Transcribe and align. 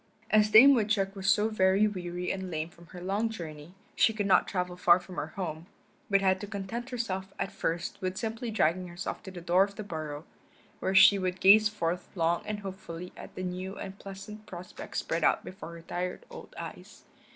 As 0.31 0.49
Dame 0.49 0.73
Woodchuck 0.73 1.15
was 1.15 1.29
so 1.29 1.47
very 1.47 1.85
weary 1.87 2.31
and 2.31 2.49
lame 2.49 2.69
from 2.69 2.87
her 2.87 2.99
long 3.03 3.29
journey 3.29 3.75
she 3.95 4.13
could 4.13 4.25
not 4.25 4.47
travel 4.47 4.75
far 4.75 4.99
from 4.99 5.17
her 5.17 5.27
home, 5.37 5.67
but 6.09 6.21
had 6.21 6.41
to 6.41 6.47
content 6.47 6.89
herself 6.89 7.31
at 7.37 7.51
first 7.51 8.01
with 8.01 8.17
simply 8.17 8.49
dragging 8.49 8.87
herself 8.87 9.21
to 9.21 9.29
the 9.29 9.41
door 9.41 9.63
of 9.63 9.75
the 9.75 9.83
burrow, 9.83 10.25
where 10.79 10.95
she 10.95 11.19
would 11.19 11.39
gaze 11.39 11.69
forth 11.69 12.09
long 12.15 12.41
and 12.47 12.61
hopefully 12.61 13.13
at 13.15 13.35
the 13.35 13.43
new 13.43 13.77
and 13.77 13.99
pleasant 13.99 14.47
prospect 14.47 14.97
spread 14.97 15.23
out 15.23 15.45
before 15.45 15.73
her 15.75 15.83
tired 15.83 16.25
old 16.31 16.55
eyes. 16.57 17.03